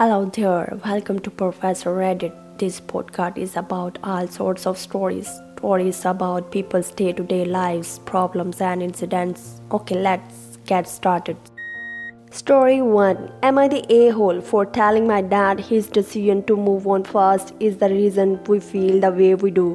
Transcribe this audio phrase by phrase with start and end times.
[0.00, 2.32] Hello there, welcome to Professor Reddit.
[2.56, 5.28] This podcast is about all sorts of stories.
[5.58, 9.60] Stories about people's day to day lives, problems, and incidents.
[9.70, 11.36] Okay, let's get started.
[12.30, 16.86] Story 1 Am I the a hole for telling my dad his decision to move
[16.86, 19.68] on fast is the reason we feel the way we do?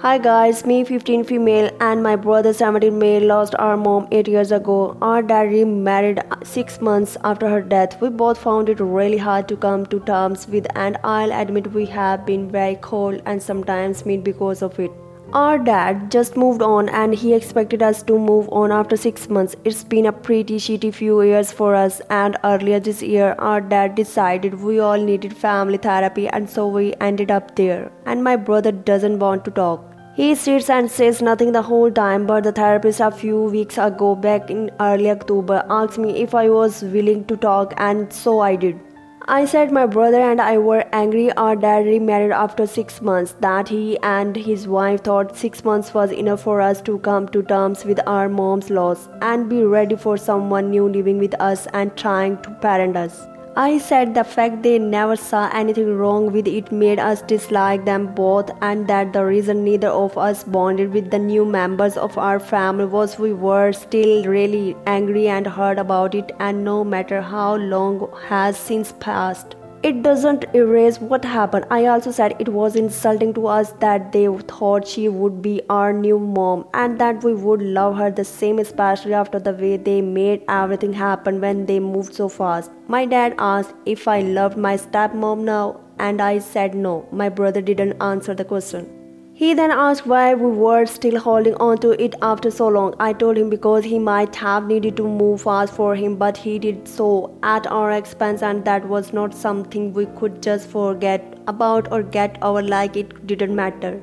[0.00, 4.52] Hi guys, me 15 female and my brother 17 male lost our mom 8 years
[4.52, 4.94] ago.
[5.00, 7.98] Our dad remarried 6 months after her death.
[8.02, 11.86] We both found it really hard to come to terms with and I'll admit we
[11.86, 14.90] have been very cold and sometimes mean because of it.
[15.32, 19.56] Our dad just moved on and he expected us to move on after 6 months.
[19.64, 23.96] It's been a pretty shitty few years for us and earlier this year our dad
[23.96, 27.90] decided we all needed family therapy and so we ended up there.
[28.06, 29.84] And my brother doesn't want to talk.
[30.14, 34.14] He sits and says nothing the whole time, but the therapist a few weeks ago,
[34.14, 38.56] back in early October, asked me if I was willing to talk, and so I
[38.56, 38.80] did.
[39.28, 43.66] I said my brother and I were angry our dad remarried after six months, that
[43.66, 47.84] he and his wife thought six months was enough for us to come to terms
[47.84, 52.40] with our mom's loss and be ready for someone new living with us and trying
[52.42, 53.26] to parent us.
[53.58, 58.14] I said the fact they never saw anything wrong with it made us dislike them
[58.14, 62.38] both, and that the reason neither of us bonded with the new members of our
[62.38, 67.56] family was we were still really angry and hurt about it, and no matter how
[67.56, 69.56] long has since passed.
[69.86, 71.66] It doesn't erase what happened.
[71.70, 75.92] I also said it was insulting to us that they thought she would be our
[75.92, 80.00] new mom and that we would love her the same, especially after the way they
[80.00, 82.72] made everything happen when they moved so fast.
[82.88, 87.08] My dad asked if I loved my stepmom now, and I said no.
[87.12, 88.95] My brother didn't answer the question.
[89.38, 92.94] He then asked why we were still holding on to it after so long.
[92.98, 96.58] I told him because he might have needed to move fast for him, but he
[96.58, 101.92] did so at our expense, and that was not something we could just forget about
[101.92, 104.00] or get over like it didn't matter.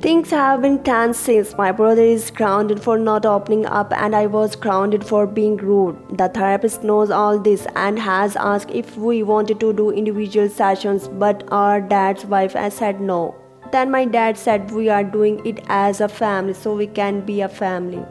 [0.00, 4.24] Things have been tense since my brother is grounded for not opening up and I
[4.28, 6.16] was grounded for being rude.
[6.16, 11.06] The therapist knows all this and has asked if we wanted to do individual sessions,
[11.06, 13.34] but our dad's wife has said no.
[13.72, 17.40] Then my dad said we are doing it as a family so we can be
[17.40, 18.04] a family.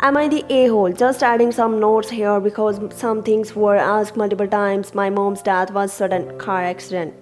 [0.00, 0.92] Am I the a hole?
[0.92, 4.94] Just adding some notes here because some things were asked multiple times.
[4.94, 7.14] My mom's death was sudden car accident.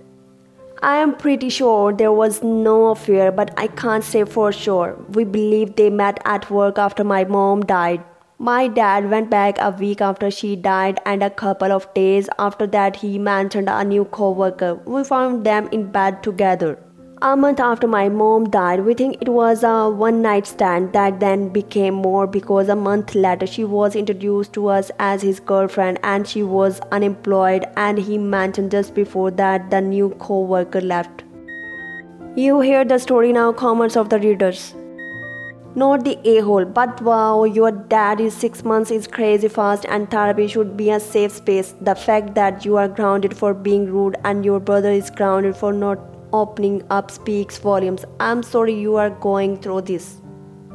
[0.83, 4.95] I am pretty sure there was no affair, but I can't say for sure.
[5.15, 8.05] We believe they met at work after my mom died.
[8.39, 12.67] My dad went back a week after she died, and a couple of days after
[12.67, 14.75] that, he mentioned a new co worker.
[14.85, 16.79] We found them in bed together.
[17.23, 21.19] A month after my mom died, we think it was a one night stand that
[21.19, 25.99] then became more because a month later she was introduced to us as his girlfriend
[26.03, 31.25] and she was unemployed and he mentioned just before that the new co-worker left.
[32.35, 34.75] You hear the story now, comments of the readers.
[35.75, 40.49] Not the a-hole, but wow, your dad is six months is crazy fast and therapy
[40.49, 41.75] should be a safe space.
[41.81, 45.73] The fact that you are grounded for being rude and your brother is grounded for
[45.73, 48.05] not opening up speaks volumes.
[48.21, 50.21] I'm sorry you are going through this.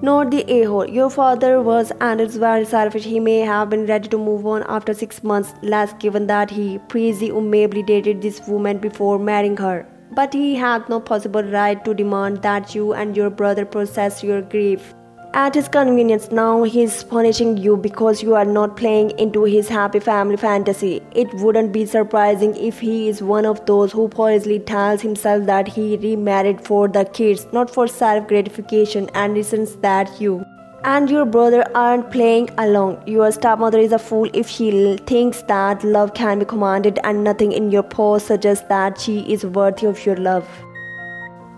[0.02, 0.90] Not the a hole.
[0.90, 3.04] Your father was and is very selfish.
[3.04, 6.80] He may have been ready to move on after six months less, given that he
[6.88, 9.88] presumably dated this woman before marrying her.
[10.14, 14.42] But he had no possible right to demand that you and your brother process your
[14.42, 14.94] grief
[15.34, 16.32] at his convenience.
[16.32, 21.02] Now he's punishing you because you are not playing into his happy family fantasy.
[21.14, 25.68] It wouldn't be surprising if he is one of those who poisely tells himself that
[25.68, 30.46] he remarried for the kids, not for self gratification, and resents that you
[30.84, 33.08] and your brother aren't playing along.
[33.08, 37.52] Your stepmother is a fool if she thinks that love can be commanded, and nothing
[37.52, 40.48] in your post suggests that she is worthy of your love.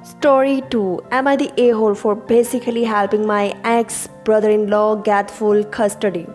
[0.04, 4.96] Story 2 Am I the a hole for basically helping my ex brother in law
[4.96, 6.28] get full custody?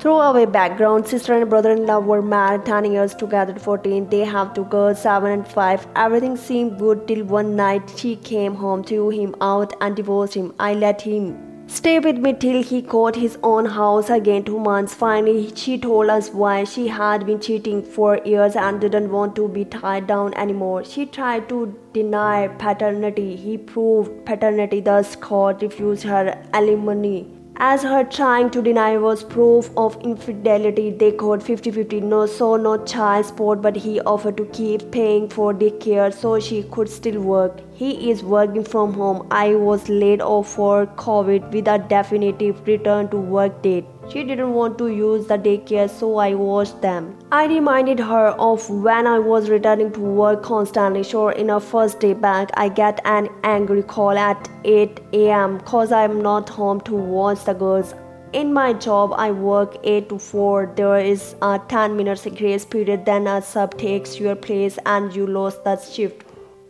[0.00, 4.08] Throw away background, sister and brother in law were married 10 years together 14.
[4.08, 5.86] They have two girls, 7 and 5.
[5.94, 10.52] Everything seemed good till one night she came home, threw him out, and divorced him.
[10.58, 14.94] I let him Stay with me till he caught his own house again two months.
[14.94, 19.48] Finally, she told us why she had been cheating for years and didn't want to
[19.48, 20.84] be tied down anymore.
[20.84, 23.34] She tried to deny paternity.
[23.36, 27.26] He proved paternity, thus, court refused her alimony.
[27.56, 32.00] As her trying to deny was proof of infidelity, they got 50 50.
[32.00, 36.64] No, so no child support, but he offered to keep paying for daycare so she
[36.64, 37.60] could still work.
[37.72, 39.28] He is working from home.
[39.30, 43.93] I was laid off for COVID with a definitive return to work date.
[44.10, 47.16] She didn't want to use the daycare, so I watched them.
[47.32, 51.02] I reminded her of when I was returning to work constantly.
[51.02, 55.90] Sure, in our first day back, I get an angry call at 8 am cause
[55.90, 57.94] I'm not home to watch the girls.
[58.34, 60.72] In my job, I work 8 to 4.
[60.76, 65.26] There is a 10 minutes grace period, then a sub takes your place and you
[65.26, 66.24] lose that shift.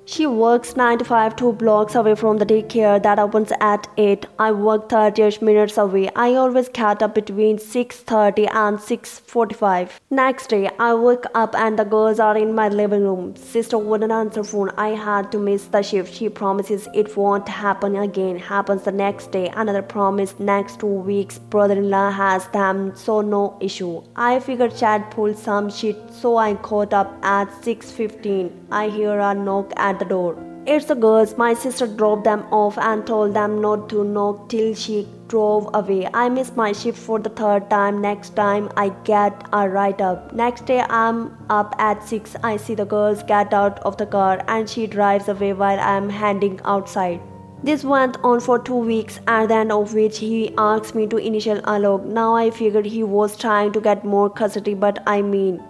[0.07, 4.27] She works 9 to 5, two blocks away from the daycare that opens at 8.
[4.39, 6.11] I work 30 minutes away.
[6.15, 9.89] I always get up between 6.30 and 6.45.
[10.11, 13.35] Next day, I wake up and the girls are in my living room.
[13.35, 14.69] Sister wouldn't answer phone.
[14.77, 16.13] I had to miss the shift.
[16.13, 18.39] She promises it won't happen again.
[18.39, 19.51] Happens the next day.
[19.57, 21.39] Another promise next two weeks.
[21.39, 24.03] Brother-in-law has them, so no issue.
[24.17, 28.53] I figured Chad pulled some shit, so I caught up at 6.15.
[28.71, 30.37] I hear a knock at at the door.
[30.67, 31.37] It's the girls.
[31.37, 36.09] My sister dropped them off and told them not to knock till she drove away.
[36.15, 38.01] I missed my shift for the third time.
[38.01, 40.33] Next time I get a write up.
[40.33, 42.37] Next day I'm up at 6.
[42.43, 46.09] I see the girls get out of the car and she drives away while I'm
[46.09, 47.21] handing outside.
[47.63, 51.17] This went on for two weeks, at the end of which he asked me to
[51.17, 52.05] initial a log.
[52.07, 55.63] Now I figured he was trying to get more custody, but I mean,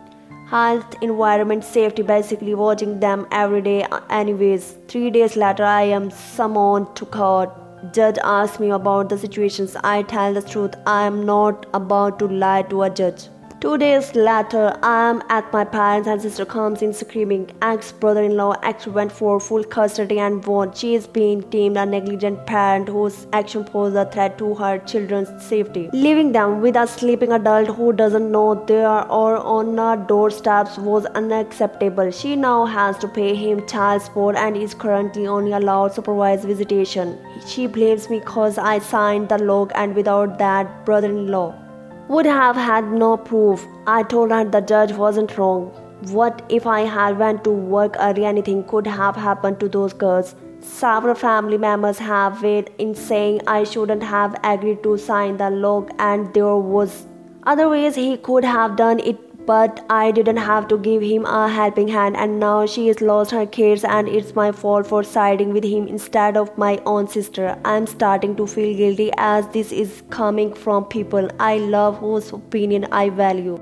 [0.54, 3.84] health, environment, safety, basically watching them every day.
[4.08, 7.50] Anyways, three days later, I am summoned to court.
[7.92, 9.76] Judge asks me about the situations.
[9.82, 10.76] I tell the truth.
[10.86, 13.28] I am not about to lie to a judge.
[13.64, 17.50] Two days later, I am at my parents and sister comes in screaming.
[17.62, 20.74] Ex-brother-in-law ex went for full custody and won.
[20.74, 25.30] She is being deemed a negligent parent whose action poses a threat to her children's
[25.42, 25.88] safety.
[25.94, 30.76] Leaving them with a sleeping adult who doesn't know they are or on our doorsteps
[30.76, 32.10] was unacceptable.
[32.10, 37.18] She now has to pay him child support and is currently only allowed supervised visitation.
[37.46, 41.63] She blames me cause I signed the log and without that brother-in-law
[42.08, 43.66] would have had no proof.
[43.86, 45.66] I told her the judge wasn't wrong.
[46.10, 48.24] What if I had went to work early?
[48.26, 50.34] Anything could have happened to those girls.
[50.60, 55.90] Several family members have weighed in saying I shouldn't have agreed to sign the log,
[55.98, 57.06] and there was
[57.44, 61.48] other ways he could have done it but I didn't have to give him a
[61.48, 65.52] helping hand, and now she has lost her kids, and it's my fault for siding
[65.52, 67.58] with him instead of my own sister.
[67.64, 72.86] I'm starting to feel guilty as this is coming from people I love whose opinion
[72.92, 73.58] I value.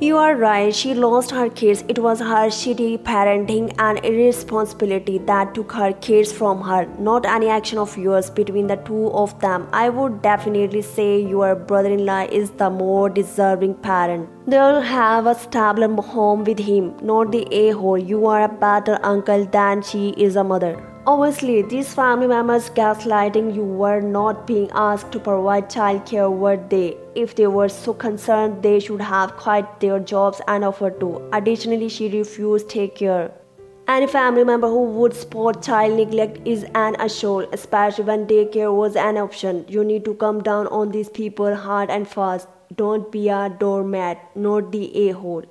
[0.00, 1.82] You are right, she lost her kids.
[1.88, 7.48] It was her shitty parenting and irresponsibility that took her kids from her, not any
[7.48, 9.66] action of yours between the two of them.
[9.72, 14.28] I would definitely say your brother in law is the more deserving parent.
[14.46, 17.98] They'll have a stable home with him, not the a hole.
[17.98, 20.80] You are a better uncle than she is a mother.
[21.08, 26.98] Obviously, these family members gaslighting you were not being asked to provide childcare, were they?
[27.14, 31.26] If they were so concerned, they should have quit their jobs and offered to.
[31.32, 33.30] Additionally, she refused take care.
[33.96, 38.94] Any family member who would support child neglect is an asshole, especially when daycare was
[38.94, 39.64] an option.
[39.66, 42.48] You need to come down on these people hard and fast.
[42.76, 45.44] Don't be a doormat, not the a hole.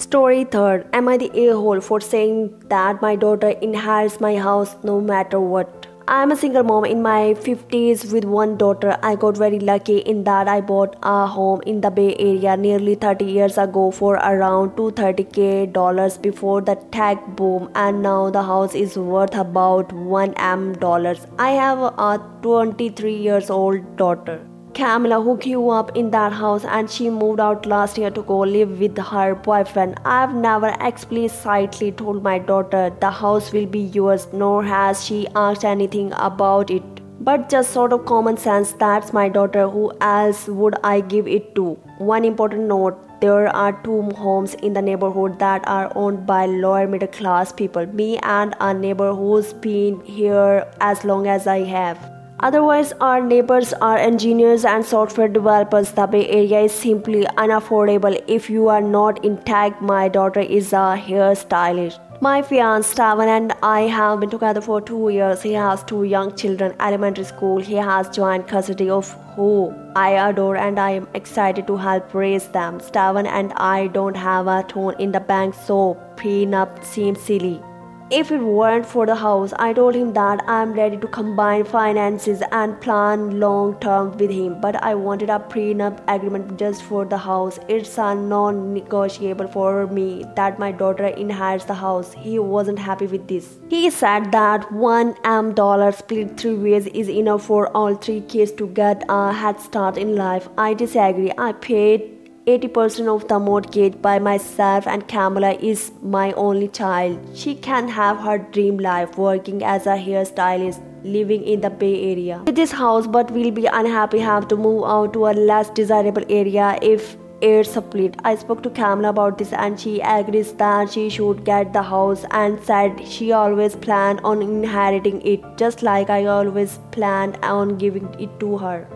[0.00, 4.76] Story third Am I the a hole for saying that my daughter inherits my house
[4.84, 5.86] no matter what?
[6.06, 8.98] I'm a single mom in my 50s with one daughter.
[9.02, 12.94] I got very lucky in that I bought a home in the Bay Area nearly
[12.94, 18.74] 30 years ago for around 230k dollars before the tech boom and now the house
[18.74, 21.26] is worth about 1 m dollars.
[21.38, 21.78] I have
[22.10, 24.38] a 23 years old daughter.
[24.76, 28.40] Camilla who grew up in that house and she moved out last year to go
[28.40, 29.98] live with her boyfriend.
[30.04, 35.64] I've never explicitly told my daughter the house will be yours, nor has she asked
[35.64, 36.82] anything about it.
[37.20, 41.54] But just sort of common sense, that's my daughter, who else would I give it
[41.54, 41.70] to?
[41.98, 46.86] One important note there are two homes in the neighborhood that are owned by lower
[46.86, 52.15] middle class people, me and a neighbor who's been here as long as I have.
[52.40, 55.92] Otherwise, our neighbors are engineers and software developers.
[55.92, 59.80] The Bay Area is simply unaffordable if you are not in tech.
[59.80, 61.98] My daughter is a hairstylist.
[62.20, 65.42] My fiance Steven and I have been together for two years.
[65.42, 67.58] He has two young children, elementary school.
[67.58, 72.48] He has joint custody of who I adore and I am excited to help raise
[72.48, 72.80] them.
[72.80, 77.62] Steven and I don't have a ton in the bank, so prenup seems silly.
[78.08, 82.40] If it weren't for the house, I told him that I'm ready to combine finances
[82.52, 84.60] and plan long term with him.
[84.60, 87.58] But I wanted a prenup agreement just for the house.
[87.68, 92.12] It's a non negotiable for me that my daughter inherits the house.
[92.12, 93.58] He wasn't happy with this.
[93.68, 98.52] He said that one M dollar split three ways is enough for all three kids
[98.52, 100.48] to get a head start in life.
[100.56, 101.32] I disagree.
[101.36, 102.15] I paid
[102.46, 107.18] 80% of the mortgage by myself and Kamala is my only child.
[107.34, 112.40] She can have her dream life working as a hairstylist living in the Bay Area.
[112.46, 116.22] With this house but will be unhappy have to move out to a less desirable
[116.28, 118.14] area if air split.
[118.22, 122.24] I spoke to Kamala about this and she agrees that she should get the house
[122.30, 128.14] and said she always planned on inheriting it just like I always planned on giving
[128.20, 128.86] it to her.